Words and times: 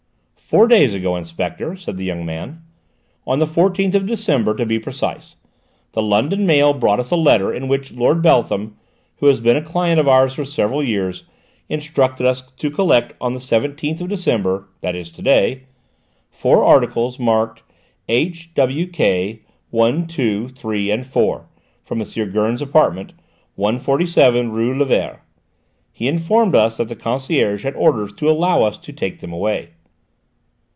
"Four 0.51 0.67
days 0.67 0.93
ago, 0.93 1.15
Inspector," 1.15 1.77
said 1.77 1.95
the 1.95 2.03
young 2.03 2.25
man, 2.25 2.63
"on 3.25 3.39
the 3.39 3.45
14th 3.45 3.95
of 3.95 4.05
December 4.05 4.53
to 4.57 4.65
be 4.65 4.79
precise, 4.79 5.37
the 5.93 6.01
London 6.01 6.45
mail 6.45 6.73
brought 6.73 6.99
us 6.99 7.09
a 7.09 7.15
letter 7.15 7.53
in 7.53 7.69
which 7.69 7.93
Lord 7.93 8.21
Beltham, 8.21 8.75
who 9.19 9.27
had 9.27 9.41
been 9.41 9.55
a 9.55 9.61
client 9.61 9.97
of 9.97 10.09
ours 10.09 10.33
for 10.33 10.43
several 10.43 10.83
years, 10.83 11.23
instructed 11.69 12.25
us 12.25 12.41
to 12.57 12.69
collect, 12.69 13.13
on 13.21 13.33
the 13.33 13.39
17th 13.39 14.01
of 14.01 14.09
December, 14.09 14.67
that 14.81 14.93
is, 14.93 15.09
to 15.13 15.21
day, 15.21 15.67
four 16.29 16.65
articles 16.65 17.17
marked 17.17 17.63
H. 18.09 18.53
W. 18.53 18.87
K., 18.87 19.43
1, 19.69 20.05
2, 20.05 20.49
3 20.49 20.91
and 20.91 21.07
4, 21.07 21.45
from 21.85 22.01
M. 22.01 22.29
Gurn's 22.33 22.61
apartments, 22.61 23.13
147 23.55 24.51
rue 24.51 24.75
Lévert. 24.77 25.19
He 25.93 26.09
informed 26.09 26.55
us 26.55 26.75
that 26.75 26.89
the 26.89 26.97
concierge 26.97 27.63
had 27.63 27.75
orders 27.75 28.11
to 28.15 28.29
allow 28.29 28.63
us 28.63 28.77
to 28.79 28.91
take 28.91 29.21
them 29.21 29.31
away." 29.31 29.69